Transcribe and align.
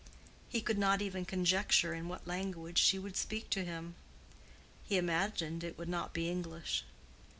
He 0.49 0.61
could 0.61 0.79
not 0.79 0.99
even 0.99 1.25
conjecture 1.25 1.93
in 1.93 2.07
what 2.09 2.25
language 2.25 2.79
she 2.79 2.97
would 2.97 3.15
speak 3.15 3.51
to 3.51 3.63
him. 3.63 3.93
He 4.83 4.97
imagined 4.97 5.63
it 5.63 5.77
would 5.77 5.89
not 5.89 6.11
be 6.11 6.27
English. 6.27 6.83